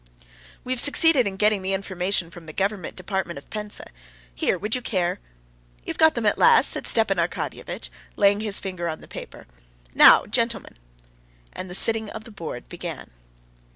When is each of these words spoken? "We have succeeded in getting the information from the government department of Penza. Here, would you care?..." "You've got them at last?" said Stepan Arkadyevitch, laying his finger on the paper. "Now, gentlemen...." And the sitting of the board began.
"We 0.63 0.71
have 0.73 0.79
succeeded 0.79 1.27
in 1.27 1.35
getting 1.37 1.61
the 1.61 1.75
information 1.75 2.31
from 2.31 2.47
the 2.47 2.53
government 2.53 2.95
department 2.95 3.37
of 3.37 3.51
Penza. 3.51 3.85
Here, 4.33 4.57
would 4.57 4.73
you 4.73 4.81
care?..." 4.81 5.19
"You've 5.85 5.99
got 5.99 6.15
them 6.15 6.25
at 6.25 6.39
last?" 6.39 6.69
said 6.71 6.87
Stepan 6.87 7.17
Arkadyevitch, 7.19 7.91
laying 8.15 8.39
his 8.39 8.57
finger 8.59 8.89
on 8.89 9.01
the 9.01 9.07
paper. 9.07 9.45
"Now, 9.93 10.25
gentlemen...." 10.25 10.73
And 11.53 11.69
the 11.69 11.75
sitting 11.75 12.09
of 12.09 12.23
the 12.23 12.31
board 12.31 12.67
began. 12.67 13.11